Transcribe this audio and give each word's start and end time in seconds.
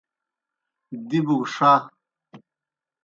دِبوْ 1.09 1.35
گہ 1.39 1.47
ݜہ۔ 1.53 1.71